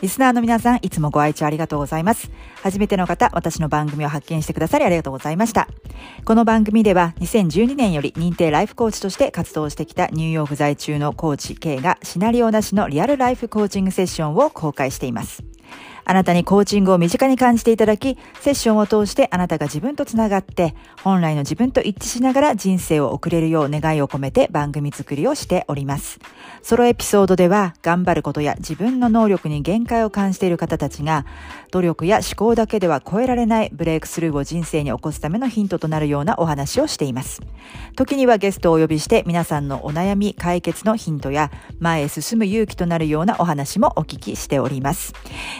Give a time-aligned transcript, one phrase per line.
[0.00, 2.30] リスナーの皆さん、いつもご愛聴ありがとうございます。
[2.62, 5.66] 初めての方、私の番組を発見してくださりありがとうございました。
[6.24, 15.42] この番組では、2012年より認定ライフコーチとして活動してきたニューヨーク在中のコーチ K がシナリオなしのリアルライフコーチングセッションを公開しています。
[16.10, 26.18] あなたにコーチングを身近に感じていただき、セッションを通してあなたが自分とつながって、本来の自分と一致しながら人生を送れるよう願いを込めて番組作りをしております。
[26.62, 31.26] ソロエピソードでは、頑張ることや自分の能力に限界を感じている方たちが、
[31.72, 37.42] 努力や思考だけでは超えられないブレイクスルーを人生に起こすためのヒントとなるようなお話をしています。
[37.96, 41.50] 時にはゲストをお呼びして皆さんのお悩み解決のヒントや
[41.80, 45.12] 前へ進む勇気となるようなお話もお聞きしております。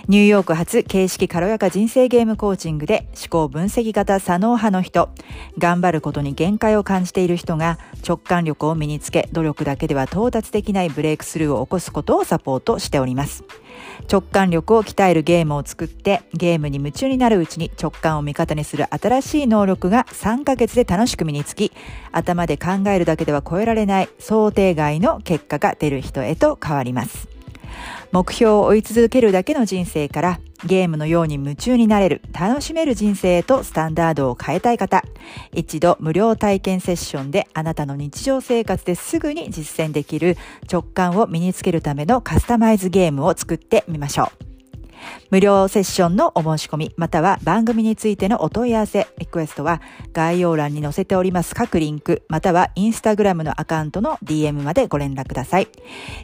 [0.09, 5.11] ニューヨーク発形式軽やか人生ゲームコーチングで思考分析型左脳派の人、
[5.59, 13.45] 頑張ることに限界を感じている人が直感力を身につけ努力だけでは到達できないブレイクスルーを起こすことをサポートしております。
[14.11, 21.73] 直感力を鍛えるゲームを作ってゲームに夢中になるうちに直感を味方にする新しい能力が3ヶ月で楽しく身につき
[22.13, 27.38] 頭で考えるだけでは超えられない想定外の結果が出る人へと変わります。
[28.13, 35.05] 目標を追い続けるだけの人生からゲームのように夢中になれる、楽しめる人生へとスタンダードを変えたい方、
[35.53, 40.37] 一度無料体験セッションであなたの日常生活ですぐに実践できる
[40.71, 44.48] 直感を身につけるためのカスタマイズゲームを作ってみましょう。
[45.31, 49.81] 無料セッションのお申し込み、または番組についてのお問い合わせ、リクエストは
[50.13, 55.69] 概要欄に載せております各リンク、またはインスタグラムのアカウントの DM までご連絡ください。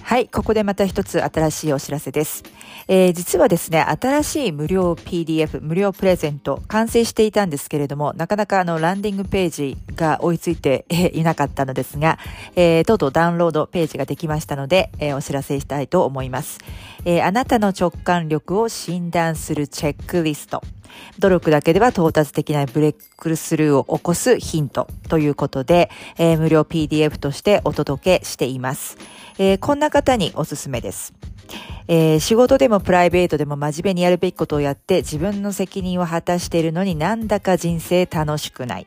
[0.08, 2.42] はい、ここでまた一つ新しいお知らせです。
[2.88, 12.19] えー、実はですね、新しい無料 PDF、無料プレゼント、完成していたんですけれども、なかなかあの、ランディングページが追いついていなかったのですが、
[12.56, 16.60] えー、とうとうダウンロードページができましたので、えー、お知らせしたいと思います。
[17.04, 20.62] えー、あなたの直感力を診断するチェックリスト。
[21.19, 28.97] 努力だけでは到達できないブレイクスルーを起こすヒントということで、えー、無料 PDF としてお届けしています。
[29.38, 31.12] えー、こんな方におすすめです。
[31.88, 38.86] えー、仕事でもプライベートでも真面目にやるべきことをやって自分の責任を果たしているのになんだか人生楽しくない。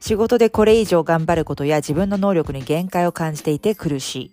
[0.00, 4.30] 仕事でこれ以上頑張ることや自分の能力に限界を感じていて苦しい。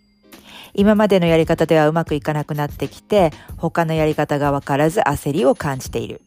[0.75, 6.21] 今までのやり方ではうまくいかなくなってきて、他のやり方がわからず焦りを感じている。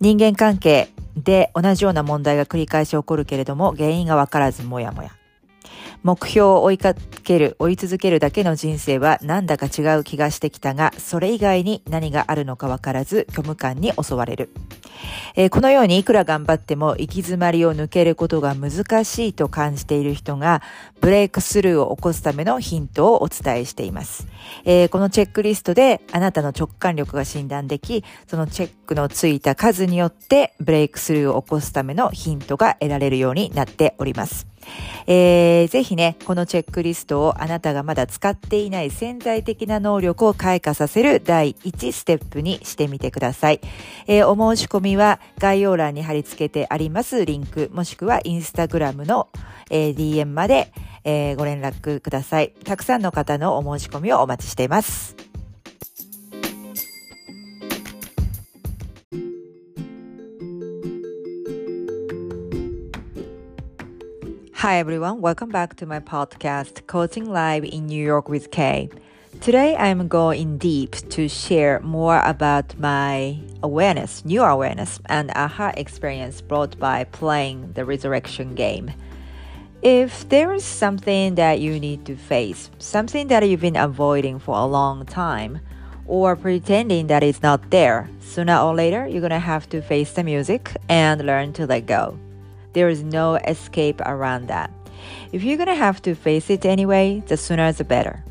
[0.00, 5.10] 人間関係で同じような問題が繰り返し起こるけれども、原因がわからずもやもや。
[6.04, 14.50] 目標を追いかける、追い続けるだけの人生はなんだか違う気がしてきたが、それ以外に何があるのかわからず虚無感に襲われる。
[15.34, 20.60] えー、このようにいくら頑張っても行き詰まりを抜けることが難しいと感じている人が、
[21.00, 24.26] ブレイクスルーを起こすためのヒントをお伝えしています。
[24.66, 34.53] えー、このチェックリストであなたの直感力が診断でき、そのチェックのついた数によってブレイクスルーを起こすためのヒントが得られるようになっております。
[35.06, 43.60] えー、ぜひね、このチェックリストをあなたがまだ使っていない潜在的な能力を開花させる第1ステップにしてみてください。
[44.06, 49.28] えー、お申し込みは概要欄に貼り付けてありますリンク、もしくはインスタグラムの、
[49.70, 50.72] えー、DM まで、
[51.04, 52.52] えー、ご連絡ください。
[52.64, 55.33] たくさんの方のお申し込みをお待ちしています。
[64.64, 68.88] Hi everyone, welcome back to my podcast, Coaching Live in New York with Kay.
[69.42, 76.40] Today I'm going deep to share more about my awareness, new awareness, and aha experience
[76.40, 78.90] brought by playing the resurrection game.
[79.82, 84.56] If there is something that you need to face, something that you've been avoiding for
[84.56, 85.60] a long time,
[86.06, 90.24] or pretending that it's not there, sooner or later you're gonna have to face the
[90.24, 92.18] music and learn to let go.
[92.74, 94.70] There is no escape around that.
[95.32, 98.24] If you're gonna have to face it anyway, the sooner the better.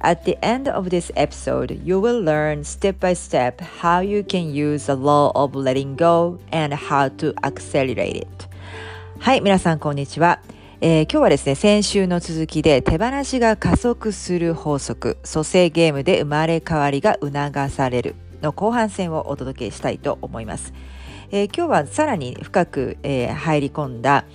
[0.00, 4.52] At the end of this episode, you will learn step by step how you can
[4.52, 8.48] use the law of letting go and how to accelerate it.
[9.20, 10.40] はい、皆さんこんにちは。
[10.80, 20.72] えー、今日はですね、先週の続きで手放しが加速する法則、蘇生ゲームで生まれ変わりが促されるの後半戦をお届けしたいと思います。
[21.32, 24.26] えー、今日はさらに深く、えー、入り込んだ、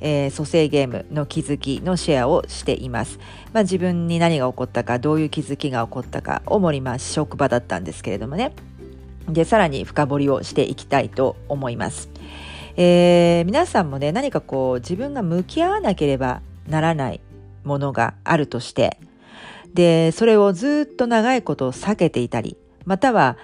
[0.00, 3.20] えー、蘇生ゲームの気づきのシェアをしています。
[3.52, 8.52] まあ、自分に何が起こったか、どういう気づきが起こったか、主にまあ職場だったんですけれどもね。
[9.28, 12.08] で、さらに深掘りをしていきたいと思います。
[12.80, 17.20] えー、皆さんもね何かこう自分が向き合わなければならない
[17.64, 19.00] ものがあるとして
[19.74, 23.36] でそれをずっと長いことを避けていたりまたは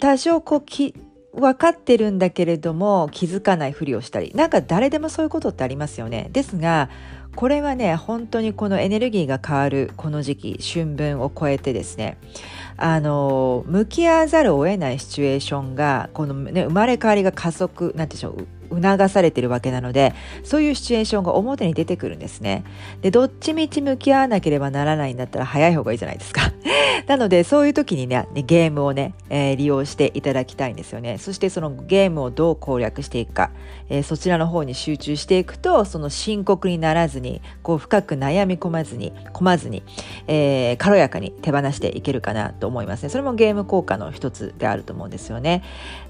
[0.00, 0.92] 多少こうき
[1.34, 6.28] 分かってるんだけれども気づかないふりをしたりなんか誰でもそういうことってありますよね。
[6.32, 6.88] ですが
[7.36, 12.18] これはね本当にこのエネルギーが変わるこの時期春分を超えてですね
[12.76, 22.64] あの向き合わざるを得ないシチュエーションがこの、ね、生まれ変わりが加速なんてでしょう促されてるわけなのでそういうシチュエーションが表に出てくるんですね。
[23.02, 26.52] でどっちみち向き合わなければならないんだったら早い方がいいじゃないですか。
[27.06, 31.18] なのでそういう時にねゲームをね、えー、利用していただきたいんですよね。
[31.18, 33.50] そしてそのゲームをどう攻略していくか、
[33.88, 39.82] えー、そちらの方に集中していくとその深刻にならずにこう深く悩み込まずに込まずに、
[40.26, 43.08] えー、軽やかに手放していけるかなと思いますね。
[43.08, 45.62] それもゲーム効果の一つであると思うんですよね。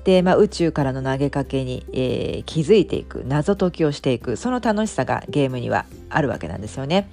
[0.04, 7.10] で、まあ、宇宙からの投げかけに、えー、気づいていく謎解きをしていくその楽しさがゲームにはあるわけなんですよね。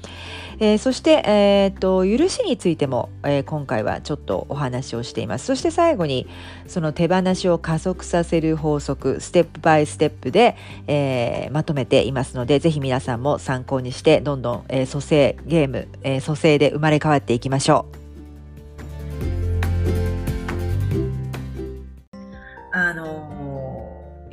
[0.60, 5.48] えー、そして、えーと、許しについても、えー、今回はちょっとお話をしています。
[5.48, 6.26] そして最後に
[6.68, 10.56] その手放しを加速させる法則ステップバイステップで、
[10.88, 18.05] えー、まとめていますのでぜひ皆さんも参考にしてどんどん、えー、蘇生ゲーム、えー、蘇生で生まれ変わっていきましょう。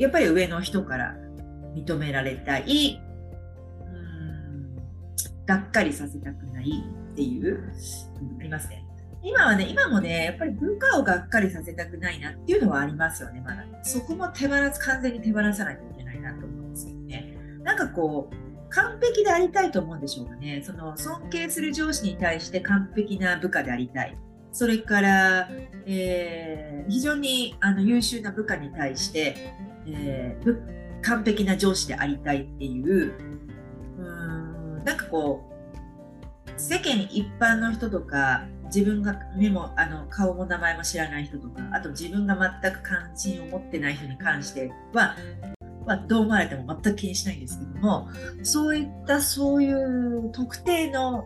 [0.03, 1.15] やっぱり上の人から
[1.77, 3.01] 認められたい、
[3.85, 4.77] うん
[5.47, 7.63] がっかりさせたくないっていう、
[8.41, 8.85] ありますね。
[9.23, 13.65] 今はね、今もね、やっぱり部下をがっかりさせたくないなっていうのはありますよね、まだ。
[13.85, 17.37] そこも手放す、完全に手放さないといけないなと思うんですけどね。
[17.63, 20.63] なんかこう、完璧でありたいと思うんでしょうかね。
[20.65, 24.19] その尊敬する上司に対して完璧な部下でありたい。
[24.53, 25.49] それから、
[25.87, 29.55] えー、非常にあの優秀な部下に対して、
[29.87, 33.15] えー、完璧な上司でありたいっていう
[33.99, 45.17] うんなんかこう世間一般の人とか自分が目もあの顔も名前も知らない人とかあと自分が全く関心を持ってない人に関しては、
[45.87, 48.09] まあ、どう思われても全く気にしないんですけども
[48.43, 51.25] そういったそういう特定の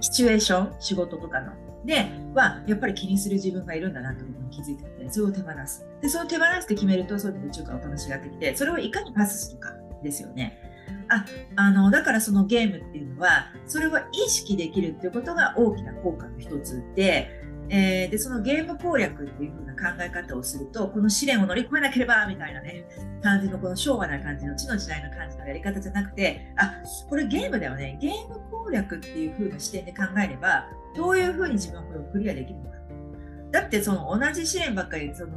[0.00, 1.52] シチュエーション仕事とかの
[1.86, 5.86] ではやっぱり気にする自分がいるんだなってことに気づいたのでそれを手放す。
[6.02, 9.72] でその手放すって決めるとそういう宇宙からお話が出てきてそれをいかにパスするか
[10.02, 10.60] ですよね。
[11.08, 11.24] あ
[11.54, 17.30] あのだからそのゲームっていうのはそれは意識できるっていうことが大きな効果の一つで
[17.68, 22.86] えー、でそのゲーム攻略っていう風な考え方をするとこの試練を乗り越えなければみたいなね
[23.22, 26.72] 感じのこの昭和な感じの地の時代の感じのやり方じゃなくてあ
[27.08, 32.76] これゲームだよねゲーム攻略っていう風な視点で考えればどういうふうに自分はこれをクリアできるのか。
[33.52, 35.32] だってその同じ試練ばっかり、その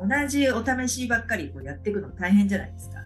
[0.00, 3.02] 同じお試しばっかりこうやっていくの大変じゃないですか。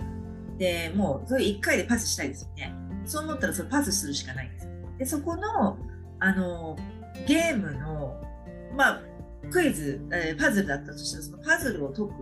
[0.59, 2.75] で、もうそれ1回でパスしたいですよね。
[3.05, 4.69] そう思ったらそれパスするしかないんです。
[4.99, 5.79] で、そこの、
[6.21, 6.77] あの、
[7.27, 8.21] ゲームの、
[8.77, 9.03] まあ、
[9.51, 12.13] クイズ、えー、パズルだったとしたら、そのパズルを解く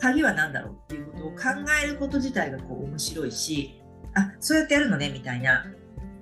[0.00, 1.36] 鍵は何だろうっていうことを考
[1.82, 3.82] えること自体がこう面白いし、
[4.14, 5.66] あ、そうやってやるのねみたいな。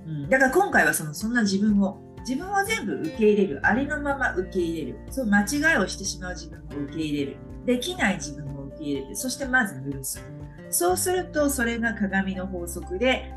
[0.07, 4.99] うん、だから今回はそのそんな自分を自分は全部受け入れるありのまま受け入れる。
[5.11, 7.37] そう間違いをしてしまう自分を受け入れる。
[7.67, 9.17] できない自分を受け入れる。
[9.17, 10.23] そしてまず許す
[10.71, 13.35] そうするとそれが鏡の法則で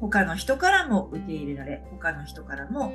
[0.00, 2.92] 他の人からも受け入れられ他の人からも、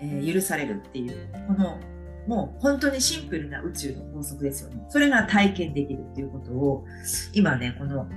[0.00, 1.78] えー、許されるっていうこの
[2.26, 4.82] もう本当にシンプルな宇宙の法則ですよね。
[4.88, 6.84] それが体験できるっていうことを
[7.32, 8.08] 今ねこの、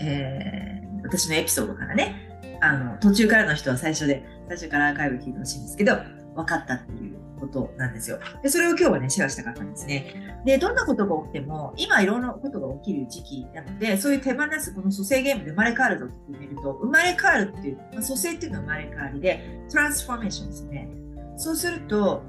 [0.00, 2.28] えー、私のエピソードからね。
[2.64, 5.96] あの途中からの人は最初で最初からアーカイブ聞いてほしいんですけど
[6.36, 8.18] 分かったっていうことなんですよ。
[8.42, 10.42] で、それを今日はね、シェアしたかったんですね。
[10.44, 20.88] で、どんなことが起きても、今いろんなことが起きる時期なので、そういう手放す、この蘇生ゲームで生まれ変わるぞって言ってみると、生まれ変わるっていう、まあ、蘇生っていうのは生まれ変わりで、トランスフォーメーションですね。
[21.36, 22.22] そうすると、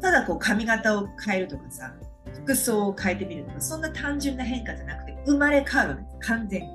[0.00, 1.94] ただこう髪型を変えるとかさ、
[2.32, 6.28] 服装を変えてみるとか、そんな単純な変化じゃなくて、生まれ変わるわけです。
[6.28, 6.68] 完全に。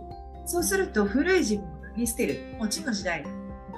[0.46, 2.58] そうすると古い自分を脱ぎ捨てる。
[2.58, 3.30] もう地の時代、フ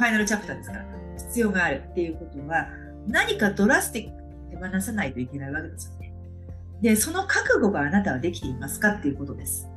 [0.04, 0.86] ァイナルチャプターですから、
[1.18, 2.68] 必要があるっていうことは、
[3.08, 4.22] 何かドラスティック
[4.56, 6.14] に手放さないといけないわけですよね。
[6.82, 9.68] で、その覚悟があなたはできていますかっていうことです。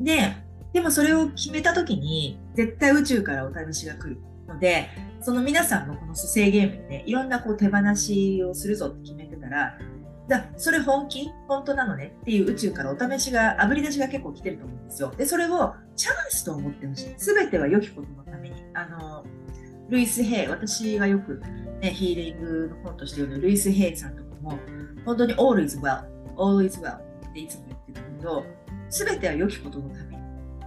[0.00, 0.36] で、
[0.72, 4.88] でもそれを決めた時に、絶対宇宙からお試しが来るので、
[5.20, 9.78] その皆さんもこの蘇生ゲームでね、いろんなこう手放しをするぞって決めてたら、
[10.28, 11.30] だそれ本気？
[11.48, 15.12] 本当なのねっていう宇宙からお試しが、あぶり出しが結構来てると思うんですよ。
[15.16, 17.14] で、それをチャンスと思ってほしい。
[17.16, 18.56] すべては良きことのために。
[18.74, 19.24] あの、
[19.88, 21.40] ルイス・ヘイ、私がよく、
[21.80, 24.58] ね、ヒーリングの本として読むルイス・ヘイさんとかも、
[25.04, 26.04] 本当に all is well,
[26.36, 28.44] all is well っていつも言ってたけど、
[28.90, 30.22] すべては良きことのために。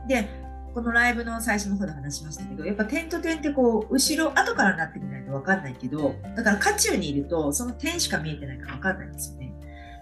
[0.08, 0.28] で、
[0.74, 9.54] このライブの最初の方で話しましたけど、やっぱ点と点ってこう、後ろ、後からなってみないと分かんないけど、だから渦中にいると、その点しか見えてないから分かんないんですよね。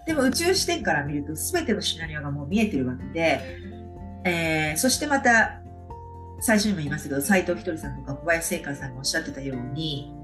[0.06, 3.40] でも宇宙視点から見ると、全てのシナリオがもう見えてるわけで、
[4.24, 5.60] えー、そしてまた、
[6.40, 10.14] 最初にも言いましたけど、斎藤ひとりさんとか小林聖華さんがおっしゃってたように、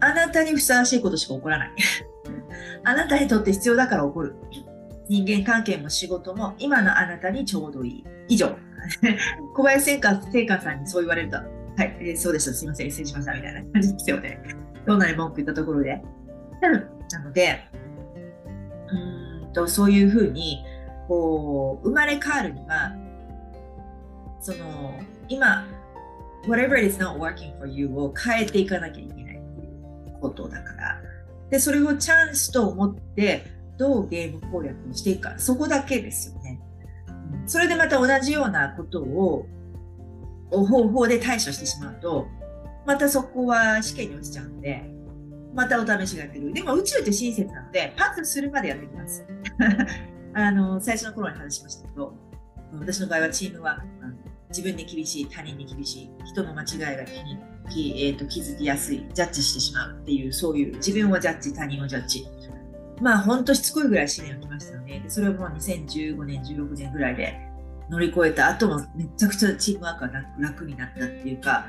[0.00, 1.70] あなたにふさわしいことしか起こらない。
[2.84, 4.34] あなたにとって必要だから起こる。
[5.08, 8.04] 人間関係も仕事も今のあなたにちょうどいい。
[8.28, 8.56] 以上。
[9.54, 14.40] 小林聖華さんにそう言われると、はい、えー、そうでした、すいません、失礼しました、みたいな感じですよね。
[14.86, 16.00] どんなに文句言ったところで。
[16.60, 16.70] な
[17.20, 17.60] ので、
[18.90, 20.64] うんとそういうふうに
[21.06, 22.92] こう生まれ変わるには、
[24.40, 24.94] その
[25.28, 25.66] 今、
[26.46, 29.27] whatever is not working for you を変えていかなきゃいけない
[30.20, 31.00] ことだから、
[31.50, 33.46] でそれをチャンスと思って
[33.78, 36.60] どうゲーム攻略をしていくか、そこだけですよね。
[37.46, 39.46] それでまた同じようなことを
[40.50, 42.26] 方法で対処してしまうと、
[42.86, 44.84] またそこは試験に落ちちゃうので、
[45.54, 46.52] またお試しがやってくる。
[46.52, 49.24] でも宇宙って親切なので、パスするまでやってきます。
[50.34, 52.14] あの最初の頃に話しましたけど、
[52.72, 53.82] 私の場合はチームは
[54.50, 62.26] 自分に厳しい、他人に厳しい、人の間違いが気に気,、えーと、気づきやすい、ジャッジしてしまうっていう、そういう自分をジャッジ、他人をジャッジ。
[63.00, 65.00] まあ本当しつこいぐらい試練が来ましたよね。
[65.00, 67.38] でそれをもう2015年、16年ぐらいで
[67.88, 71.66] 乗り越えた後もめちゃくちゃチームワークが楽になったっていうか、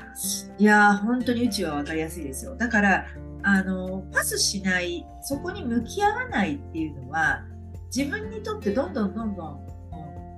[0.58, 2.56] いやー本当に宇宙は分かりやすいですよ。
[2.56, 3.06] だから
[3.42, 7.44] あのパスしないそこに向き合わないっていうのは
[7.94, 9.66] 自分にとってどんどんどんどん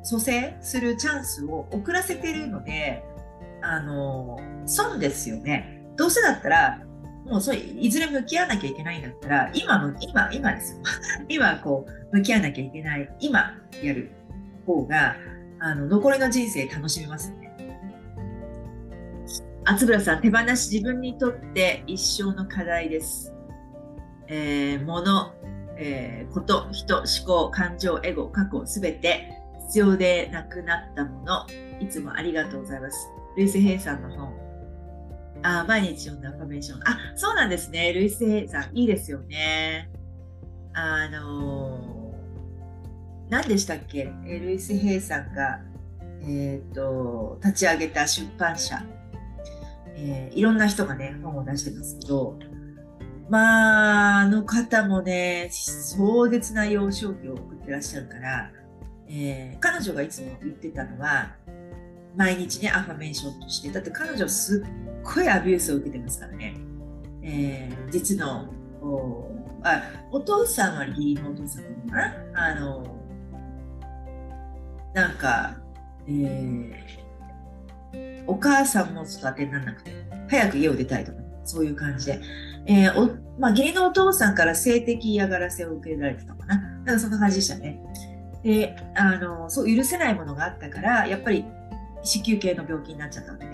[0.05, 3.05] 蘇生するチャンスを遅らせてるので
[3.63, 5.85] あの損ですよね。
[5.97, 6.81] どうせだったら
[7.27, 10.83] もうそれいずれ向き合わなきゃいけないんだったら今の今今ですよ
[11.29, 14.11] 今こう向き合わなきゃいけない今やる
[14.67, 15.17] 方が
[15.61, 17.43] あの残りの人生楽しめますね。
[19.65, 23.33] 厚村さん、手放し自分にとって一生の課題です。
[24.27, 25.33] えー、物、
[25.77, 29.31] えー、こと、人、思考、感情、エゴ、過去、すべて
[29.69, 31.47] 必要でなくなったもの、
[31.81, 33.09] いつもありがとうございます。
[33.37, 34.33] ルイス・ヘイさんの本。
[35.43, 36.81] あ、毎日読んだアファメーション。
[36.85, 37.93] あ、そうなんですね。
[37.93, 39.91] ルイス・ヘイさん、いいですよね。
[40.75, 44.05] あのー、何でしたっけ？
[44.25, 45.61] ルイス・ヘイさんが、
[46.23, 48.83] えっ、ー、と、立ち上げた出版社。
[49.95, 52.39] えー、いろんな人がね、本を出してますけど、
[53.29, 58.51] まあ、あの方もね、壮絶な幼少期を送ってらっしゃるから、
[59.09, 61.35] えー、彼女がいつも言ってたのは、
[62.17, 66.55] 毎日ね、アファメーションとして、だって彼女すっごいアビュースを受けてますからね。
[67.23, 68.49] えー、実の
[68.83, 69.31] お
[69.63, 72.15] あお父さんは義理のお父さんかな？
[72.35, 72.85] あの、
[74.93, 75.57] なんか、
[76.07, 79.93] えー、お母さんもちょっと当てにならなくて、
[80.29, 82.21] 早く家を出たいとか、そういう感じで。
[82.67, 83.07] えー、お
[83.41, 86.61] まあ、義理のお父さんから性的嫌がらせを受けられてたかな？
[86.61, 87.81] なんかそんな感じでしたね。
[88.43, 91.45] で、あの、そう許せないものがあったから、やっぱり
[92.03, 93.47] 子宮系の病気になっちゃったので、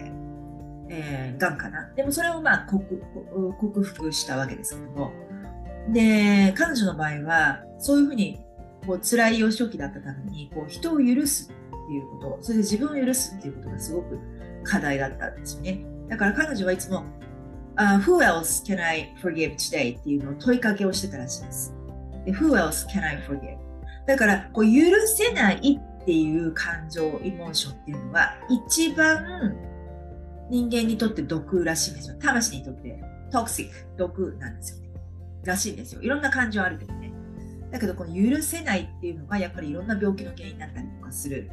[0.90, 1.90] えー、がんかな。
[1.94, 5.12] でもそれをまあ克服したわけですけども。
[5.90, 8.40] で、彼女の場合は、そういうふうに
[8.86, 11.54] こう辛い幼少期だったために、こう人を許すっ
[11.88, 14.18] ていうこと、それで自分を許すっていうことがすごく
[14.64, 15.84] 課題だったんですよね。
[16.08, 17.04] だから彼女はいつも、
[17.76, 19.98] uh, Who else can I forgive today?
[19.98, 21.74] っていうのを問いかけをしてたらしいです。
[22.24, 23.56] で Who else can I forgive?
[24.06, 24.72] だからこう許
[25.06, 29.54] せないっていう感情、エモーションっていうのは一番
[30.50, 32.16] 人間にとって毒らしいんですよ。
[32.20, 34.88] 魂にとってトクシック、毒なんですよね。
[35.44, 36.02] らしいんですよ。
[36.02, 37.12] いろんな感情あるけどね。
[37.70, 41.50] だけどこの許せないっていうのがやっぱりいろんな病気の原因になったりとかする、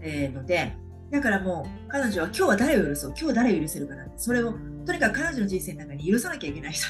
[0.00, 0.72] えー、ので、
[1.10, 3.14] だからもう彼女は今日は誰を許そう？
[3.18, 6.86] 今日誰を許せるかなってそれをとにかく彼女の人生の中に許さなきゃいけない人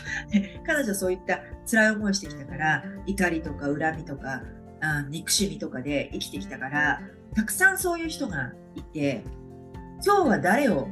[0.66, 4.42] 彼女はそういった辛い思いをしてきたから怒りとか恨みとか
[4.86, 7.00] あ憎しみとかで生きてきたから
[7.34, 9.22] たくさんそういう人がいて
[10.04, 10.88] 今日は誰を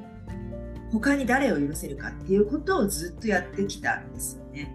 [0.93, 4.73] 他に誰を許せるかっていうことをずっとやってきたんですよね。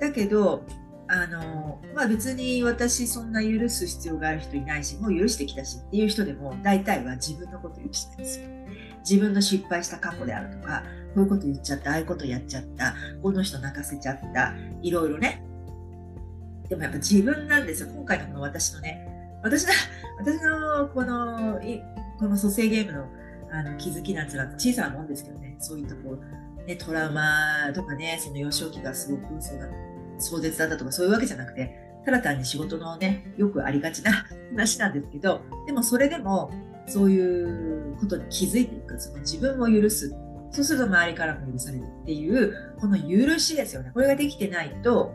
[0.00, 0.64] だけど
[1.06, 8.48] あの、まあ、別に私そんな許す必要がある人いないしもう許してきたしっていう人でも大体は自分のこと許してるんですよ。
[9.08, 10.82] 自分の失敗した過去であるとか
[11.14, 15.44] こういうこと言っちゃったああいうことやっちゃったこの人泣かせちゃったいろいろね
[16.74, 19.06] でもやっぱ自分なんですよ今回のこの私のね。
[19.42, 19.72] 私の
[20.18, 21.60] 私のこの
[22.18, 23.06] この蘇生ゲームの
[23.52, 25.54] あの気づきなんていうのは小さなもんですけどね。
[25.60, 29.68] そういったこう、ね、トラウマとかねその幼少期がすごくそうだ
[30.18, 34.10] 壮絶だったとかそういうわけじゃなくてただ単に仕事のねよくありがちな
[34.50, 36.50] 話なんですけどでもそれでも
[36.86, 40.12] そういうことに気づいていくその自分を許す。
[40.50, 43.90] そうすると周りからも許されるっていうこの許しですよね。
[43.92, 45.12] これができてないと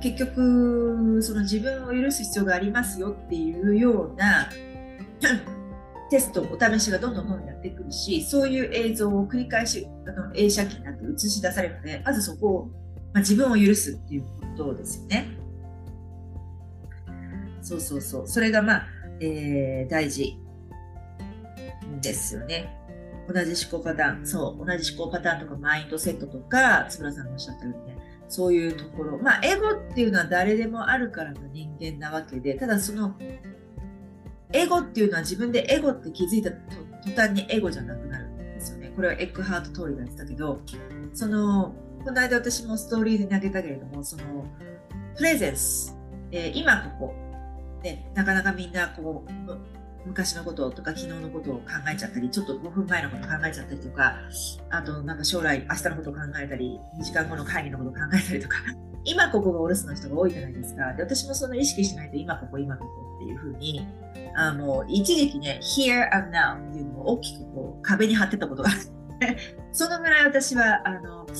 [0.00, 4.48] 結局その自分を許す必要がありますよっていうような
[6.10, 12.72] テストお試しがどんどんどんどんやってくるしそういう映像を繰り返しあの映写機になって映し出されるのでまずそこを、ま
[13.16, 15.28] あ、自分を許すっていうことですよね。
[17.62, 18.86] そうそうそうそれがまあ、
[19.20, 20.38] えー、大事
[22.00, 22.74] ですよね。
[23.28, 27.97] 同じ思考パターン、そう、同じ思考パターンとかマインドセットとか、津村さんがおっしゃったようにね、
[28.28, 33.14] そういうところ、まあ、エゴっていうのは誰でもあるからの人間なわけで、ただその、
[34.52, 38.92] エゴっていうのは自分でエゴって気づいた途端にエゴじゃなくなるんですよね。
[38.94, 40.60] これはエッグハート通りが言ってたけど、
[41.14, 44.46] その、この間私もストーリーで投げたけれども、その、
[45.16, 45.96] プレゼンス、
[46.30, 47.14] えー、今ここ、
[47.82, 49.77] ね、なかなかみんなこう、
[50.08, 51.62] 昔のこととか昨日のことを考
[51.92, 54.16] えちゃったり、ちょっと5分前のこと考えちゃったりとか、
[54.70, 58.56] あとなんか将来、明日のことを考えたり、2時間後の会議のことを考えたりとか、
[59.04, 60.92] 今ここがお留守の人が多いじゃないですか。
[60.94, 63.86] で私もその意識しないと今ここ、今ここっていうふうに、
[64.34, 69.36] あの一時期ね、here and now っていうのを大きくこう壁に貼ってたことがあって、
[69.72, 71.34] そのぐらい私はあの過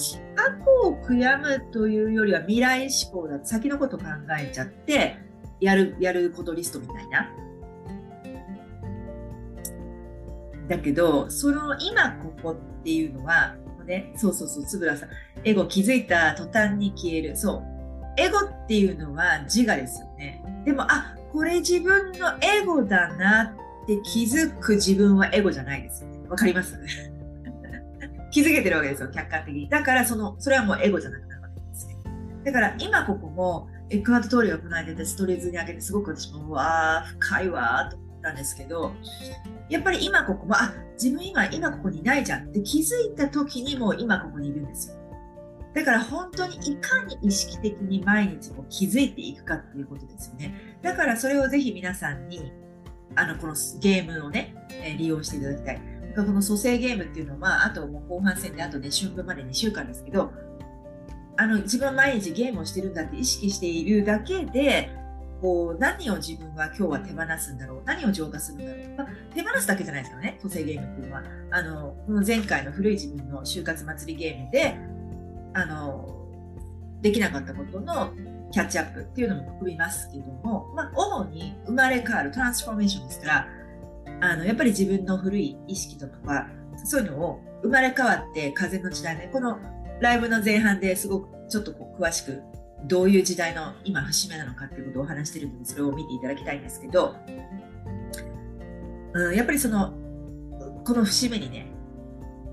[0.65, 4.05] 去を悔やむというよりは未来志向だ先のこと考
[4.39, 5.17] えちゃって
[5.61, 7.31] やるやることリストみたいな
[10.69, 12.51] だけどその今ここ
[12.81, 13.55] っていうのは
[13.87, 15.09] ねそうそうそう円さん
[15.45, 17.37] エゴ気づいた途端に消える。
[17.37, 17.63] そう。
[18.21, 20.43] エゴっていうのは自我ですよね。
[20.65, 26.29] でもあこれ自分のエゴだなって気づく自分はエゴじゃないですよね。
[26.29, 26.77] わかります？
[28.31, 29.69] 気づけてるわけですよ客観的に。
[29.69, 31.89] だからそのそれはもうエゴじゃなくなるわけです
[32.45, 38.08] だから今ここもエッグハート通りがこの間でストレートに上げてすごく私もわー深いわーと。
[38.19, 38.93] ったんですけど
[39.69, 44.97] やっぱり今ここは、あ、自分今、今ここにないじゃんって気づいた時にもう今ここにいるんですよ。
[45.75, 50.79] だから本当にいかに意識的に毎日こう気づいていくかっていうことですよね。
[50.83, 52.53] だからそれをぜひ皆さんに、
[53.15, 55.81] あの、このゲームをね、え利用していただきたい。
[56.17, 60.33] この蘇生ゲームっていうのは、あともう後半戦であとね、春分まで2週間ですけど、
[61.37, 64.91] あの、自分は毎日ゲームをしてるんだって意識しているだけで、
[65.41, 67.83] こう何を自分は今日は手放すんだろう？
[67.85, 71.23] 何を浄化するんだろう、まあ、手放すだけじゃないですかね個性ゲームっていうのは。
[71.51, 74.77] あのこの前回の古い自分の就活祭りゲームで
[75.55, 76.15] あの
[77.01, 78.13] できなかったことの
[78.51, 83.49] キャッチアップっていうのも含みますけども、まあ、主に生まれ変わるトランスフォーメーションですから
[84.21, 86.49] あのやっぱり自分の古い意識とか
[86.85, 89.59] そういうのを生まれ変わって風の時代ねこの
[90.01, 92.43] ライブの前半ですごくちょっとこう詳しく
[92.85, 97.17] どういう時代の今節目なのかっていうことをお話してるのでそれを見ていただきたいんですけど、
[99.15, 99.93] うん、やっぱりその
[100.85, 101.67] この節目にね、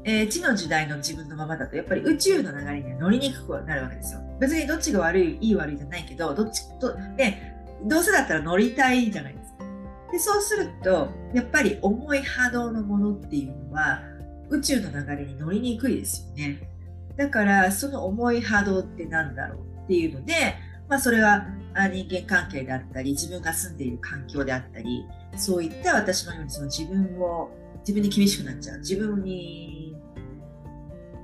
[0.03, 4.19] えー、地の時代の自分のままだとやっぱり宇宙の流れには乗りにくくなるわけですよ。
[4.39, 9.63] 別にどっちが悪いいい悪いじゃないけどどっちとねどうせだったら乗りたいじゃないですか。
[10.11, 14.01] でそうするとやっぱり重い波動のものっていうのは
[14.49, 16.69] 宇宙の流れに乗りにくいですよね。
[17.15, 20.56] だからその重い波動って何だろうっていうので、
[20.89, 21.45] まあ、それは
[21.91, 28.80] 人間関係であったり自分が住んでいる環境であったりそういった私のようにその自分を自分に厳しくなっちゃう。
[28.80, 29.95] 自分に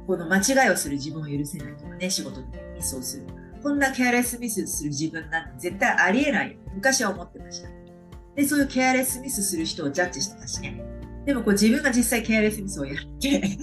[0.05, 3.25] この間違いをする自分を許せないとかね仕事でミスをする。
[3.63, 6.57] こんなケアレスミスする自分なんて絶対ありえない。
[6.73, 7.69] 昔は思ってました。
[8.35, 10.83] でそういうケアレスミスする人をジャッジしてたしね。
[11.25, 13.57] でもこう自分が実際ケアレスミスをやって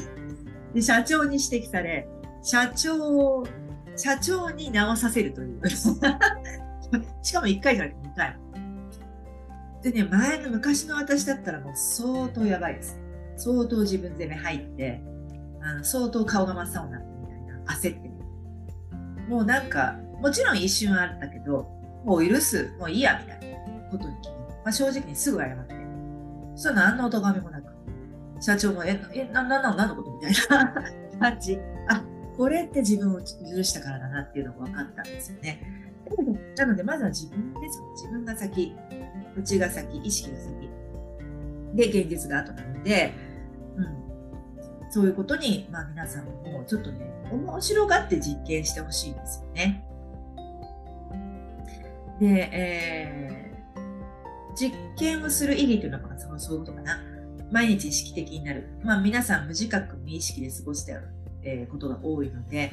[0.74, 2.08] で社長に指摘され
[2.42, 3.44] 社長
[3.98, 5.60] 社長に直させるという。
[7.22, 8.38] しかも1回じゃなくて2回。
[9.82, 12.98] でね、前の昔の私だったらもう相当やばいです。
[13.36, 15.02] 相当自分攻め入って、
[15.60, 18.08] あの相当顔が真っ青になってみたいな、焦って
[19.28, 21.68] もうなんか、もちろん一瞬あったけど、
[22.04, 23.58] もう許す、もういいや、みたいな
[23.90, 25.74] ことに決めまあ、正直にすぐ謝って。
[26.56, 27.64] そしたら何のお咎めもなく、
[28.40, 30.72] 社長も、え、え、な、な、な、何のことみたいな
[31.20, 31.58] 感じ。
[31.88, 32.02] あ、
[32.38, 33.24] これって自分を許
[33.64, 35.60] したからだなっていうのが分かったんですよね。
[36.56, 37.82] なので、まずは自分です。
[37.96, 38.76] 自分が先、
[39.36, 40.70] 内が先、意識が先。
[41.74, 43.12] で、現実が後なので、
[43.76, 44.90] うん。
[44.90, 49.84] そういうことに、まあ皆さんもちょっとね、面白がって実験してほしいんですよね。
[52.20, 57.00] で、えー、実験をする意義というのは、そのそういうことかな。
[57.50, 58.68] 毎日意識的になる。
[58.84, 60.94] まあ皆さん無自覚無意識で過ごして
[61.42, 62.72] えー、ことが多いので、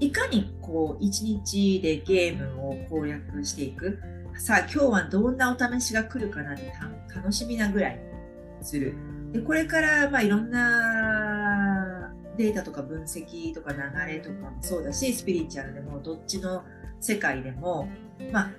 [0.00, 3.98] いかにこう一日でゲームを攻略していく。
[4.36, 6.72] さあ今日はどんなお試しが来るかなって
[7.14, 8.00] 楽しみなぐらい
[8.62, 8.94] する。
[9.32, 13.78] でこれからまあいろんなデータとか分析とか流
[14.12, 16.64] れとかもそうだしスピリチュアルでもどっちの
[17.00, 17.88] 世界でも、
[18.32, 18.50] まあ、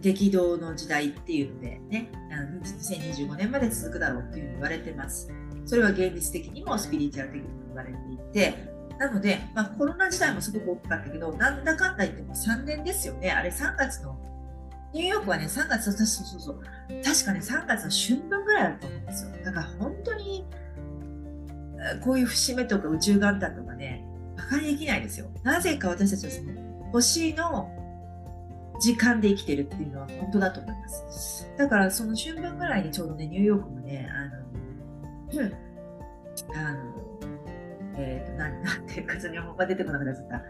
[0.00, 5.30] 激動の時代っていうのでね2025年まで続くだろうっていうふうに言われてます。
[5.64, 8.71] それは現実的にもスピリチュアル的にも言われていて
[9.02, 13.32] なので、まあ、コロナ時代もすごく大きかったけど、なんだかんだ言っても3年ですよね。
[13.32, 14.16] あれ3月の、
[14.94, 16.62] ニューヨークはね、3月、そうそうそう、
[17.04, 19.30] 確かね、3月の春分ぐらいだと思うんですよ。
[19.44, 20.46] だから本当に、
[22.04, 24.04] こういう節目とか宇宙元旦とかね、
[24.36, 25.26] 馬鹿にできないですよ。
[25.42, 26.52] なぜか私たちはその
[26.92, 27.72] 星の
[28.80, 31.52] 時間で生きてるっていうのは本当だと思います。
[31.58, 35.52] だからその春分ぐらいにちょうどね、ニューヨークもね、あの、うん、
[36.56, 37.01] あの、
[37.96, 40.42] えっ、ー、と、なん、なんていうか、日本語出てこなくなっちゃった。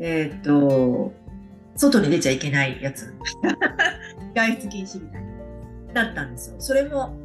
[0.00, 1.12] えっ、ー、と、
[1.76, 3.14] 外に出ちゃいけないやつ。
[4.34, 5.30] 外出禁止みたいな。
[6.04, 6.56] だったんですよ。
[6.58, 7.16] それも、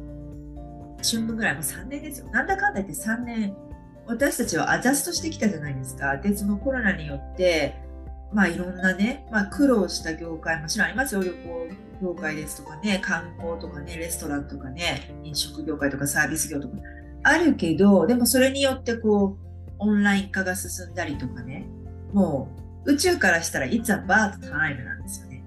[1.02, 2.30] 春分ぐらい、もう3年ですよ。
[2.30, 3.54] なんだかんだ言って3年、
[4.06, 6.16] 私たちはアジャストしてきたじゃないですか。
[6.16, 7.74] で、そのコロナによって、
[8.32, 11.22] まあいろんなね、まあ苦労した業界もちろんありますよ。
[11.22, 11.68] 旅行
[12.02, 16.76] 業界ですとかね、観光とかね、レストランとかね、飲食業界とかサービス業とか
[17.22, 19.45] あるけど、でもそれによってこう、
[19.78, 21.66] オンライン化が進んだりとかね、
[22.12, 22.48] も
[22.84, 25.44] う宇宙からしたら It's about time なんですよね。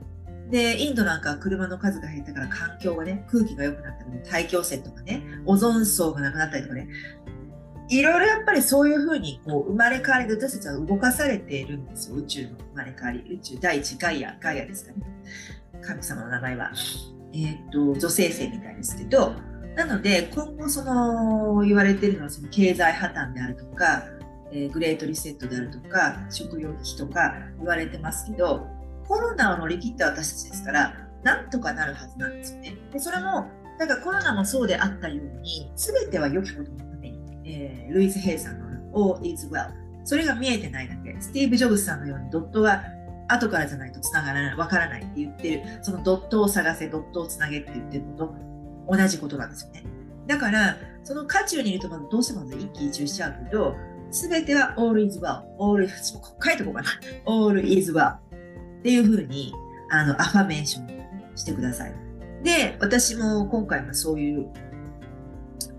[0.51, 6.89] で、インドなんかは車の数が減ったから環境がね、空気が良くなったり、大気汚染とかね、オゾン層がなくなったりとかね、
[7.89, 12.17] いろいろやっぱりそういうふうにこう生まれ変わりで私たちは動かされているんですよ。
[12.17, 13.35] 宇宙の生まれ変わり。
[13.35, 14.97] 宇宙第一ガイア、ガイアですかね。
[15.81, 16.71] 神様の名前は。
[17.33, 19.33] えっ、と、女性性みたいですけど、
[19.75, 24.03] なので今後その言われてるのはその経済破綻であるとか、
[24.51, 28.67] えー、グレートリセットであるとか食料危機とか言われてますけど
[29.07, 32.77] コロナを乗り切った私たちですからなんとかなるはずなんですよね。
[32.91, 39.71] でそれもだからコロナもそうであったように全ては良きことのために、えー、ルイズ・ヘイさんの All is well
[40.03, 42.83] それが見えてないだけスティーブ・ジョブズさんのようにドットが
[43.27, 49.83] 後からじゃないと繋がらないわからないって言ってるそのドットを探せドットをつなげって言ってること同じことなんですよね。
[50.27, 53.75] だからその渦中にいるとどうしても一喜一憂しちゃうけど
[54.11, 55.43] すべては all is well。
[55.59, 56.89] all is, 書いとこうかな。
[57.25, 58.13] all is well。
[58.13, 58.17] っ
[58.81, 59.53] ていうふうに、
[59.89, 61.93] あの、アファメーションしてください。
[62.43, 64.47] で、私も今回もそういう、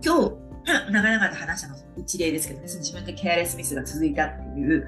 [0.04, 0.32] 今日、
[0.92, 4.86] 長々と話したの一例ですけど、ね自分でケアレスミスが続いたっていう、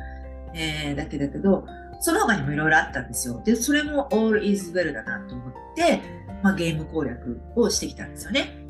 [0.54, 1.66] えー、だけだけど、
[2.00, 3.42] その他にもいろいろあったんですよ。
[3.44, 6.00] で、それも all is well だなと思って、
[6.42, 8.66] まあ、ゲーム攻略をしてきたんですよね。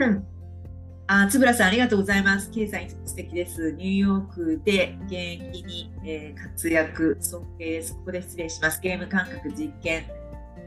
[0.00, 0.26] うん。
[1.12, 2.52] あ、つぶらさん、ありがとうございます。
[2.52, 3.72] 経済素敵です。
[3.72, 7.94] ニューヨークで現役に、えー、活躍、尊敬です。
[7.94, 8.80] ここで失礼します。
[8.80, 10.04] ゲーム感覚実験、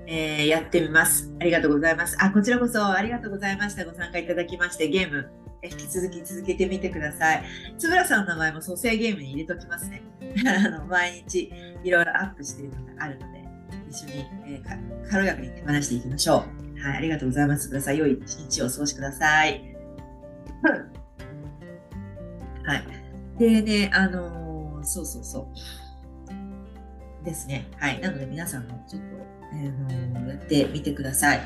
[0.05, 1.33] えー、やってみます。
[1.39, 2.17] ありがとうございます。
[2.19, 3.85] あ、こちらこそありがとうございました。
[3.85, 7.43] ご参加いただきまして、ゲーム、え引き続き続けてみてください。
[7.77, 10.01] つぶらさんの名前も蘇生ゲームに入れときますね。
[10.45, 11.53] あの毎日
[11.85, 13.45] いろいろアップしているのがあるので、
[13.89, 16.43] 一緒に、えー、軽やかに手放していきましょ
[16.75, 16.81] う。
[16.81, 17.69] はい、ありがとうございます。
[17.69, 17.97] ください。
[17.97, 19.72] 良い一日をお過ごしください。
[20.69, 20.75] は
[22.75, 22.83] い。
[23.37, 25.47] でね、あのー、そうそうそ
[27.21, 27.25] う。
[27.25, 27.67] ですね。
[27.77, 27.99] はい。
[27.99, 29.07] なので皆さんもちょっと、
[29.51, 31.41] あのー、やってみてください。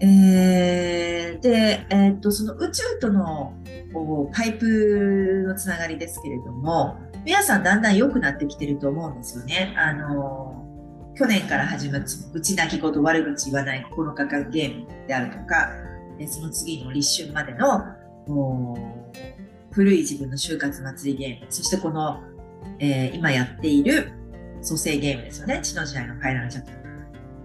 [0.00, 3.54] えー、で、えー、っと、その宇宙との
[4.32, 9.74] パイプのつながりですけれども、皆さんだんだん良くなってきてると思うんですよね。
[9.76, 10.54] あの
[11.16, 15.70] 去年から始まるうち泣き言悪口言わない9日間ゲームであるとか、
[16.18, 17.84] でその次の立春までの
[19.70, 22.20] 古い自分の就活祭りゲーム、そしてこの、
[22.78, 24.12] えー、今やっている
[24.60, 25.60] 蘇生ゲームですよね。
[25.62, 26.78] 地の時代のファイナルチャプター。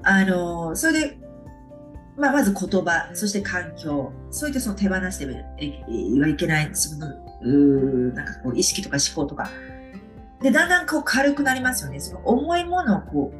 [0.03, 1.17] あのー、それで、
[2.17, 5.33] まあ、まず言葉、そして環境、そういったその手放しては
[6.27, 7.07] いけない自分の、
[7.43, 9.49] うなんかこう意識とか思考とか、
[10.41, 11.99] で、だんだんこう軽くなりますよね。
[11.99, 13.33] その重いものをこ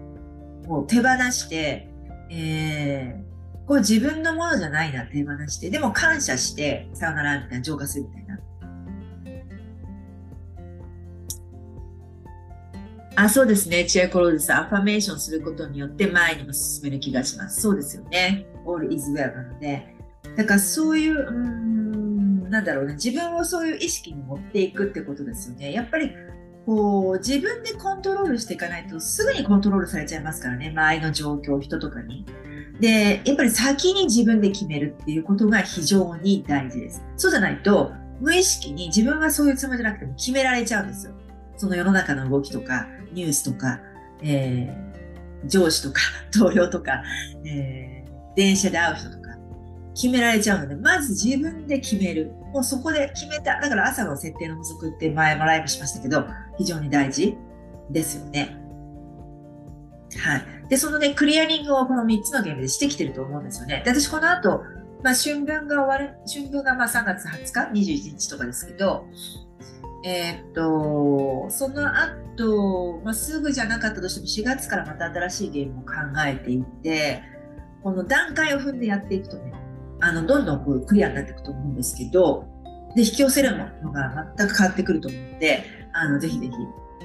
[0.65, 1.89] う、もう手放して、
[2.29, 3.32] えー、
[3.65, 8.39] こう自分のものじゃないな手放して、でも感謝して、さよならみたいな、浄化するみたいな。
[13.15, 13.85] あ、そうですね。
[13.85, 17.61] チェアコローズさん、アファメーションすることによって前にも進める気がします。
[17.61, 18.45] そうですよね。
[18.65, 19.95] all is well なので。
[20.35, 22.95] だからそういう、うん、なんだろうね。
[22.95, 25.71] 自分をそういう意識に持っていくってことですよね。
[25.71, 26.11] やっぱり、
[26.65, 30.69] こう、自分でコントロールしていかないとすぐにコントロールされちゃいますからね。
[30.69, 32.25] 周りの状況、人とかに。
[32.79, 37.03] で、やっぱり先に自分で決めるっていうことが非常に大事です。
[37.17, 41.13] そうじゃないと、無意識に自分はそういうつもりじゃなくても決められちゃうんですよ。
[41.57, 43.79] その世の中の動きとか、ニュースとか、
[44.21, 46.01] えー、上司とか、
[46.37, 47.03] 同僚とか、
[47.45, 49.29] えー、電車で会う人とか、
[49.93, 52.31] 決められちゃうので、まず自分で決める。
[52.51, 53.59] もうそこで決めた。
[53.59, 56.25] だから朝の設定の補足って前もライブしましたけど、
[56.57, 57.37] 非常に大事
[57.91, 58.57] ですよね。
[60.17, 60.52] はい。
[60.69, 63.81] で、そのね、クリアリングをこの3つのゲームでしてきてると思うんですよね。
[63.85, 64.63] で、私この後、
[65.03, 69.05] まあ、春分が終わる、春分がまあ3月20日、21日とかですけど、
[70.05, 75.93] えー、っと、その後、まあ、すぐじゃなかったとしても4月からまた新しいゲームを考
[76.25, 77.21] えていって、
[77.83, 79.53] この段階を踏んでやっていくとね、
[79.99, 82.45] あの、どんどんこうクリアになっていくと思うんですけど、
[82.95, 86.49] で、引き寄せるものが全く変わってくると思うので、あの、ぜひぜ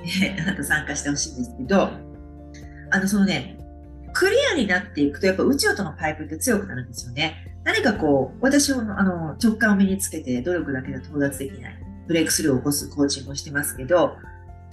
[0.05, 1.91] ひ、あなた参加してほしいんですけど、
[2.91, 3.59] あの、そのね、
[4.13, 7.47] クリアになっていくと、やっぱ宇宙とのパイプって強くなるんですよね。
[7.65, 11.79] 何かこう、私はあの直感を身につけて努力だけで到達できない。
[12.07, 14.17] ブレイクスルーを起こすコーチングをしてますけど、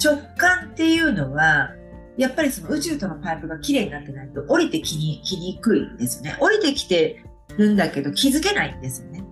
[0.04, 1.72] 直感っていうのは、
[2.18, 6.38] やっぱりその宇宙とのパイプがきれいになってないと降りてきにきにくいんですよね。
[6.40, 7.22] 降りてきて
[7.58, 9.24] るんだけど気づけないんですよね。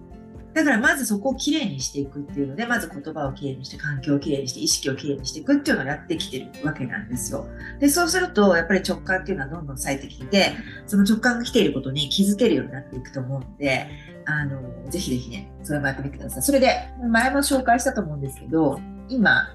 [0.53, 7.47] だからまずそこをきれいにしていくっていうので、まず言葉をきれいにして、環境をきれいにして、意識をきれいにしていくっていうのをやってきてるわけなんですよ。
[7.79, 10.51] で、そうすると、やっぱり直感っていうのはどんどん咲いてきて、
[10.85, 13.87] その直感が来ていることに気づけるようになっていくと思うので、
[14.25, 16.43] あの、ぜひぜひね、それもやってみてください。
[16.43, 19.49] それで、前も紹介したと思うんですけど、今、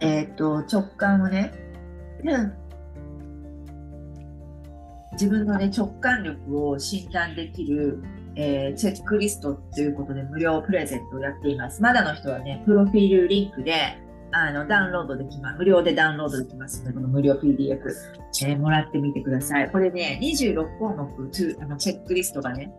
[0.00, 1.52] えっ、ー、と、直感をね、
[5.12, 8.02] 自分のね、直感力を診断できる、
[8.40, 11.82] えー、チェックリストということで無料プレゼントをやっています。
[11.82, 13.98] まだの人はね、プロフィールリンクで、
[14.30, 15.58] あの、ダウンロードできます。
[15.58, 17.80] 無料でダウンロードできますので、この無料 PDF、
[18.46, 19.68] えー、もらってみてください。
[19.72, 21.02] これね、26項目、
[21.60, 22.72] あのチェックリストがね、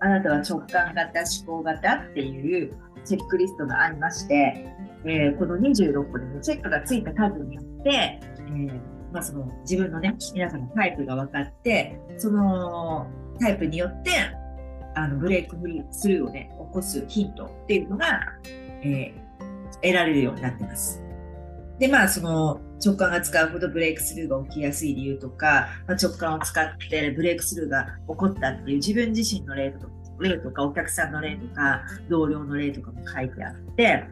[0.00, 2.76] あなたは直感型、思考型っていう
[3.06, 4.68] チェックリストがありまして、
[5.06, 8.80] えー、この26個でね、チェックがついた数によって、えー、
[9.14, 13.06] まあ、その自分のね、皆さんのタイプが分かって、その
[13.40, 14.10] タイプによって、
[14.96, 18.20] あのブレイクフリースルーをね、起こすヒントっていうのが、
[18.82, 19.26] えー
[19.82, 21.02] 得られるようになってます。
[21.78, 34.04] で、まあ、その直感が使うほどブレイクスルーが起きやすい理由とか、まあ、直感を使ってブレイクスルーが起こったっていう自分自身の例とか、例とか、お客さんの例とか、同僚の例とかも書いてあって、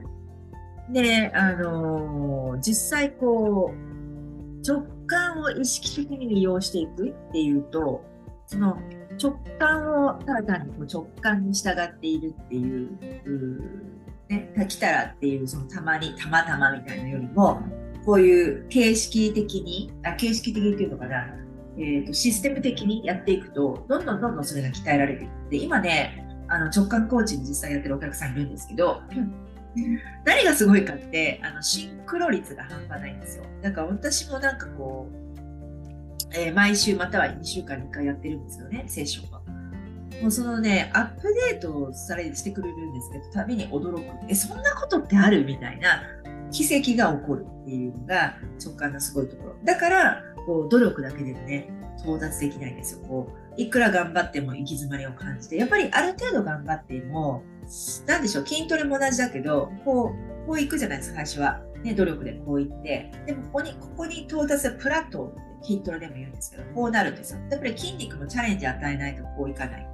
[0.93, 8.05] で、あのー、実際こう、直感を意識的に利用していくっていうと、
[8.47, 8.77] その
[9.21, 12.91] 直感をただ単にこう直感に従っているっていう
[14.29, 17.61] ね、来たらっていうそのたまにたまたまみたいなよりも
[18.05, 21.27] こういう形式的にあ形式的っていうのかな、
[21.79, 29.01] えーと、システム的にやっていくとどんどんどんどんそれが鍛えられていって今ねあの直感コーチに実際やってるお客さんいるんですけど、
[30.25, 33.45] 何がすごいかってあのシンクロ率が半端ないんですよ。
[33.63, 35.24] だから私もなんかこう、
[36.33, 39.45] えー、毎週または2週間に1回やってるんですよねセッションは。
[40.23, 44.03] もうそのね、アップデートされしてくれるんですけど、たびに驚く。
[44.29, 46.03] え、そんなことってあるみたいな
[46.51, 49.57] 奇跡が起こるっていうのが直感のすごいところ。
[49.65, 53.07] だから、こう、努力だけでもね、到達できないんですよ。
[53.07, 57.43] こう、いくら頑張っても行き詰まりを感じて、やっぱりある程度頑張っても、
[58.07, 61.61] なんでしょう、筋トレも同じだけど、こう、こう行くじゃないですか、最初は。
[61.83, 65.35] ね、努力でこう行って、でもここに、ここに到達プラット
[65.65, 67.41] 筋トレでも言うんですけど、こうなるんですよ。
[67.51, 69.89] やっぱり筋肉のチャレンジ与えないとこういかない。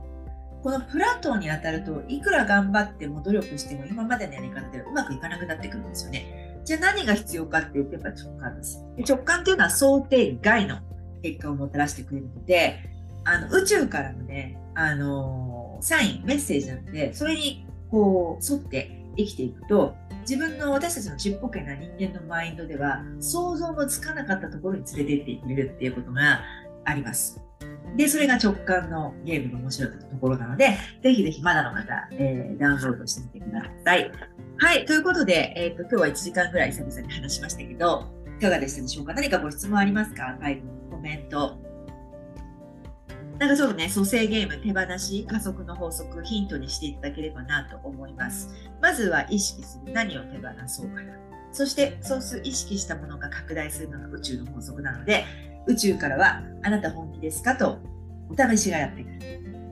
[0.63, 6.61] このプラトーに当たるといくら頑張っても努力しても今までのやり方ではうまくいかなくなってくるんですよね。
[6.65, 8.85] じゃあ何が必要かって言ってやっぱ直感です。
[9.09, 10.79] 直感っていうのは想定外の
[11.23, 12.79] 結果をもたらしてくれるので、
[13.25, 26.43] あの宇宙からのね、あの、サイン、メッセージなので、それにこう沿って生きていくと、自分の私たちのちっぽけな人間のマインドでは想像もつかなかったところに連れてってくれるっていうことが
[26.85, 27.41] あります。
[27.97, 34.11] で、それが直感のゲームの面白いところなので、ぜひぜひまだの方、えー、ダウンロードしてみてください。
[34.59, 38.05] はい、ということで、えっ、ー、と、今日は1時間ぐらい久々に話しましたけど、
[38.39, 39.15] いかがでしたでしょうか？
[39.15, 40.39] 何かご質問ありますか？
[40.41, 41.59] はい、コメント。
[43.41, 48.51] なんかちょっとね、蘇生ゲーム、手放し、加速の法則、ヒントにしていただければなと思います。
[48.83, 49.95] まずは意識する。
[49.95, 51.15] 何を手放そうかな。
[51.51, 55.25] そして、そうする意識したものが拡大するのが宇宙の法則なので、
[55.67, 57.79] 宇宙からは、あなた本気ですかと、
[58.29, 59.19] お試しがやってくる。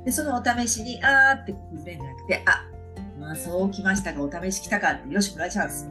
[0.06, 2.64] で、そのお試しに、あーって崩れなくて、あ、
[3.20, 5.86] まあそう来ましたが、お試し来たかって、よし、これはチャンス。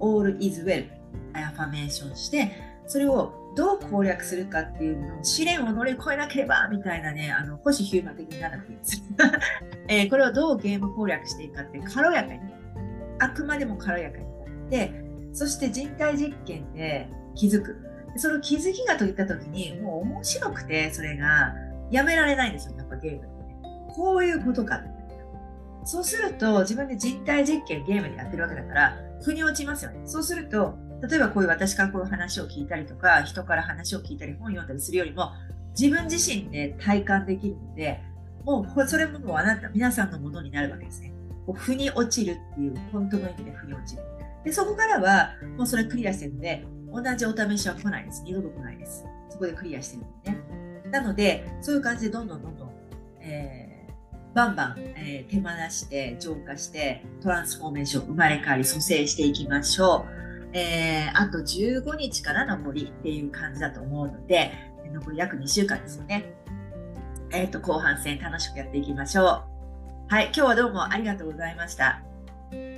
[0.00, 0.86] all is well。
[1.34, 2.52] アファメーションして、
[2.86, 9.02] それをどう攻略するかっていうのを試練を乗り越えなければみたいなね、あの、星ヒューマン的にならなくていいです。
[9.88, 12.40] え、これをどうゲーム攻略していくかって軽やかに、
[13.18, 14.92] あくまでも軽やかになって、
[15.32, 17.76] そして人体実験で気づく。
[18.16, 21.54] その気づきがといった時に、もう面白くて、それが
[21.90, 23.56] やめられないんですよ、やっぱゲームってね。
[23.94, 24.82] こういうことか。
[25.84, 30.00] そうすると、自分で人体実験ゲームでやってるわけだから、腑に落ちますよね。
[30.04, 30.74] そうすると、
[31.08, 35.32] 例えばこういう私からこういう話を聞いたりとか、人から話を聞いたり、本読んだりするよりも、
[35.78, 38.00] 自分自身で体感できるので、
[38.44, 41.12] もうそれももうあなた、皆さんのものになるわけですね。
[41.54, 44.02] 腑に落ちるっていう、本当の意味で腑に落ちる。
[44.44, 48.22] で、そこからは、もうそれクリアしてるので、同じお試しは来ないです。
[48.24, 49.04] 二度と来ないです。
[49.30, 50.90] そこでクリアしてるんでね。
[50.90, 52.70] なので、そういう感じでどんどんどんどん、
[53.20, 60.22] えー、バンバン、えー、手放して、浄化して、トランスフォーメーション、生まれ変わり、蘇生していきましょう。
[60.52, 64.52] えー、あと15日から残りっていう感じだと思うので、
[64.92, 66.34] 残り約2週間ですよね。
[67.30, 69.24] えっ、ー、と、後半戦楽しくやっていきましょう。
[70.08, 72.02] はい、今日はどうもありがとうございました。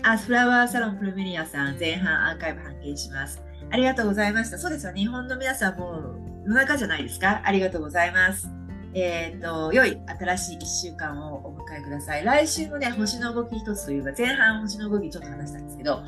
[0.05, 3.43] アスフラワーサロンプルメリアさん、前半アーカイブ発見します。
[3.71, 4.59] ありがとうございました。
[4.59, 7.43] そうですよ、日本の皆さんも夜中じゃないですか？
[7.45, 8.49] ありがとうございます。
[8.95, 12.25] えっ、ー、と、良い新しい1週間をお迎えください。
[12.25, 16.05] 来週のね、星の動き一つというか、前半星の動きちょっと話したんですけど、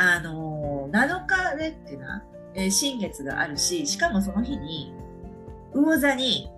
[0.00, 4.94] あのー、7日でっていうな、えー、新月があるし、しかもその日に、
[5.74, 6.48] 魚座に、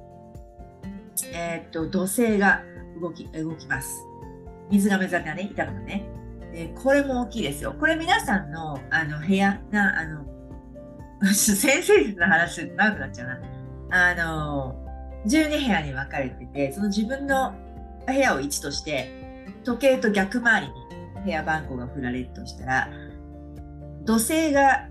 [1.33, 2.63] えー、っと、土星が
[3.01, 4.05] 動き、動きます。
[4.71, 6.05] 水亀座がね、いたのがね。
[6.53, 7.75] えー、これも大きいですよ。
[7.81, 10.27] これ皆さんの、あの、部屋な、あの、
[11.33, 13.29] 先生の話長くなっちゃう
[13.89, 14.11] な。
[14.11, 14.77] あの、
[15.27, 17.55] 12部屋に分かれてて、その自分の
[18.07, 20.75] 部屋を1として、時計と逆回りに
[21.25, 22.89] 部屋番号が振られるとしたら、
[24.05, 24.89] 土星が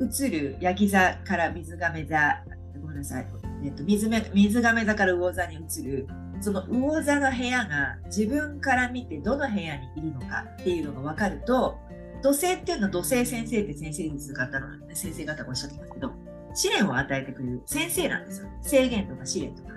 [0.00, 2.42] 映るヤギ座から水亀座、
[2.80, 3.26] ごめんなさい、
[3.64, 6.06] えっと、水水亀座から魚座に移る、
[6.40, 11.78] その魚座の部屋が自分から見てどの部屋にいるのかっていうのが分かると、
[12.22, 16.12] 土星っていうのは土星先生って先生術方の、先生方がおっしゃってますけど、
[16.54, 18.48] 試練を与えてくれる先生なんですよ。
[18.62, 19.70] 制限とか試練とか。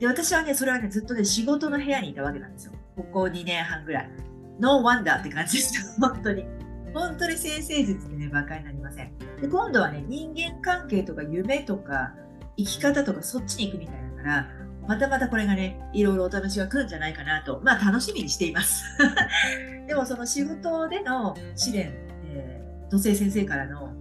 [0.00, 2.72] で、私はね、それはね、ずっとね、仕事の部屋にいたわけなんですよ。
[2.96, 4.10] ここ2年半ぐらい。
[4.58, 6.44] ノーワンダーって感じですよ、本当に。
[6.94, 9.16] 本当に先生術ってね、馬鹿になりません。
[9.40, 12.14] で、今度はね、人間関係とか夢とか
[12.56, 14.48] 生き方とかそっちに行くみたいだから、
[14.86, 18.84] またまたこれがね、いろいろお試しが来るんじゃないかなと、まあ楽しみにしています。
[19.86, 21.92] でもその仕事での試練、
[22.24, 23.92] えー、土星先生からの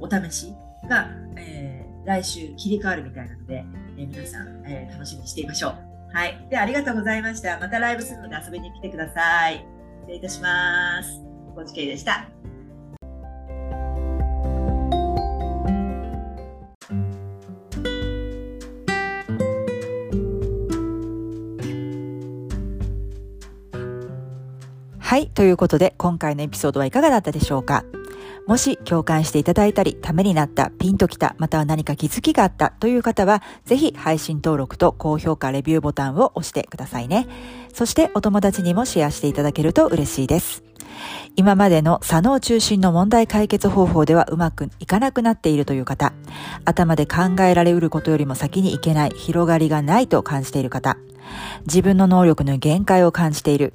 [0.00, 0.54] お試し
[0.88, 3.64] が、えー、来週切り替わるみたいなので、
[3.98, 5.74] えー、皆さん、えー、楽しみにしていましょう。
[6.12, 6.46] はい。
[6.50, 7.58] では、ありがとうございました。
[7.58, 9.64] またライブするので遊びに来てください。
[10.02, 11.25] 失礼いたします。
[11.66, 12.28] 高知県でした。
[24.98, 25.28] はい。
[25.28, 27.84] ということで、今回のエピソードはいかがだったでしょうか
[28.46, 37.26] もし共感していただいたり、ためになった、ピンときた、または何か気づきがあったという方は、ぜひ配信登録と高評価、レビューボタンを押してくださいね。
[37.72, 40.65] そしてお友達にもシェアしていただけると嬉しいです。
[41.36, 46.12] 今までの左脳中心の問題解決方法ではうまくいかなくなっているという方、
[46.64, 50.96] 頭で考えられうることよりも先にいけない、広がりがないと感じている方、
[51.66, 53.74] 自分の能力の限界を感じている、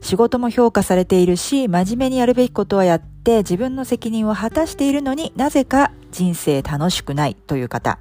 [0.00, 7.98] 仕事も評価されているし、真面目にやるべきことはやって自分の責任を果たしているのになぜか人生楽しくないという方。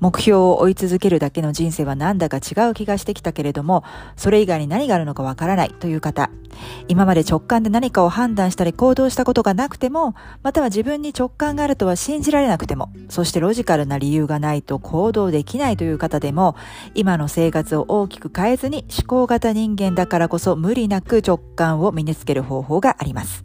[0.00, 3.84] 目標を追い続けるだけの人生はなんだか違う気がしてきたけれども、
[4.16, 6.28] それ以外に何があるのかわからないという方。
[6.88, 16.54] 今まで直感で何かを判断したり行動したことがなくても、または自分に直感があるとは信じられなくても、そしてロジカルな理由がないと行動できないという方でも、
[16.94, 23.44] 今の生活を大きく変えずに思考型人間だからこそ無理なく直感を身につける方法があります。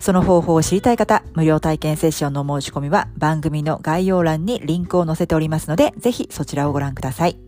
[0.00, 7.38] その方報を知りたい方、無料体験セッションの申し込みは番組の概要欄にリンクを載せておりますので、ぜひそちらをご覧ください。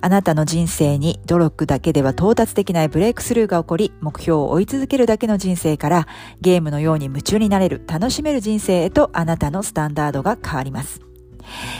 [0.00, 6.08] あなたの人生に努力だけでは到達できないブレイクスルーが起こり、目標を追い続けるだけの人生から、
[6.40, 11.05] ゲームのように夢中になれる、楽しめる人生へとあなたのスタンダードが変わります。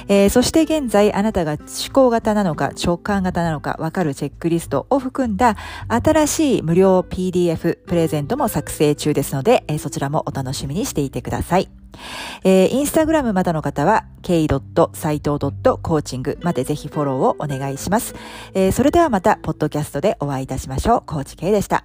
[0.09, 1.61] えー、そして現在あなたが思
[1.93, 5.57] 考型なのか直感型なのかわかるチェックリストを含んだ
[5.89, 11.69] 新しい無料 PDF プレゼントも作成中ですので、えー、そちらもお楽しみにしていてください。
[12.45, 18.15] えー、インスタグラムまだの方は、k.saito.coaching までぜひフォローをお願いします。
[18.55, 21.03] えー、それではまた、ポッドキャストでお会いいたしましょう。
[21.07, 21.85] コーチ K でした。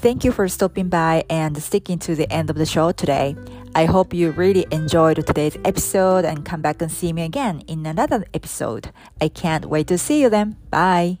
[0.00, 3.34] Thank you for stopping by and sticking to the end of the show today.
[3.74, 7.86] I hope you really enjoyed today's episode and come back and see me again in
[7.86, 8.90] another episode.
[9.20, 10.56] I can't wait to see you then.
[10.70, 11.18] Bye.